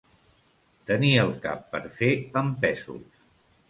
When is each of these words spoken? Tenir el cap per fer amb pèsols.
Tenir 0.93 1.11
el 1.25 1.31
cap 1.45 1.63
per 1.77 1.85
fer 2.01 2.13
amb 2.45 2.61
pèsols. 2.67 3.27